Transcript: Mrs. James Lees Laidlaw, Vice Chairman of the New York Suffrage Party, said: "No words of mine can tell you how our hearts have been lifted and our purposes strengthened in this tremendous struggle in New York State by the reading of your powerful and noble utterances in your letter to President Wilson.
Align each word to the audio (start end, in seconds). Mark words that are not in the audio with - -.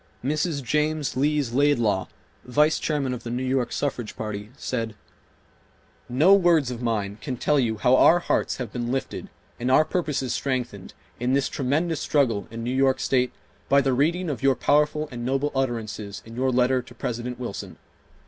Mrs. 0.23 0.63
James 0.63 1.15
Lees 1.15 1.51
Laidlaw, 1.53 2.07
Vice 2.43 2.79
Chairman 2.79 3.13
of 3.13 3.21
the 3.21 3.29
New 3.29 3.43
York 3.43 3.71
Suffrage 3.71 4.15
Party, 4.15 4.49
said: 4.57 4.95
"No 6.09 6.33
words 6.33 6.71
of 6.71 6.81
mine 6.81 7.19
can 7.21 7.37
tell 7.37 7.59
you 7.59 7.77
how 7.77 7.95
our 7.95 8.17
hearts 8.17 8.57
have 8.57 8.73
been 8.73 8.91
lifted 8.91 9.29
and 9.59 9.69
our 9.69 9.85
purposes 9.85 10.33
strengthened 10.33 10.95
in 11.19 11.33
this 11.33 11.47
tremendous 11.47 11.99
struggle 11.99 12.47
in 12.49 12.63
New 12.63 12.73
York 12.73 12.99
State 12.99 13.31
by 13.69 13.79
the 13.79 13.93
reading 13.93 14.27
of 14.27 14.41
your 14.41 14.55
powerful 14.55 15.07
and 15.11 15.23
noble 15.23 15.51
utterances 15.53 16.23
in 16.25 16.35
your 16.35 16.49
letter 16.49 16.81
to 16.81 16.95
President 16.95 17.39
Wilson. 17.39 17.77